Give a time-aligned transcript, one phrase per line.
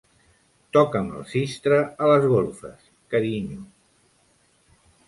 [0.77, 3.63] Toca'm el sistre a les golfes, carinyo.